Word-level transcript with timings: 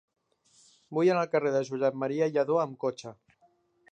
Vull 0.97 1.09
anar 1.15 1.25
al 1.25 1.29
carrer 1.35 1.51
de 1.57 1.61
Josep 1.69 2.01
M. 2.05 2.09
Lladó 2.37 2.59
amb 2.65 2.75
cotxe. 2.87 3.17